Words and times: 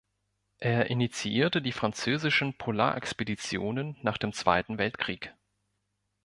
Er 0.57 0.87
initiierte 0.89 1.61
die 1.61 1.71
französischen 1.71 2.57
Polarexpeditionen 2.57 3.97
nach 4.01 4.17
dem 4.17 4.33
Zweiten 4.33 4.79
Weltkrieg. 4.79 5.35